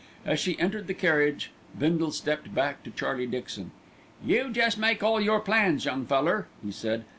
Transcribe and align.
As 0.25 0.39
she 0.39 0.57
entered 0.59 0.87
the 0.87 0.95
carriage 0.95 1.51
Bindle 1.77 2.09
stepped 2.09 2.55
back 2.55 2.81
to 2.85 2.89
Charlie 2.89 3.27
Dixon. 3.27 3.69
"You 4.25 4.49
jest 4.51 4.79
make 4.79 5.03
all 5.03 5.21
your 5.21 5.39
plans, 5.41 5.85
young 5.85 6.07
feller," 6.07 6.47
he 6.65 6.71
said. 6.71 7.05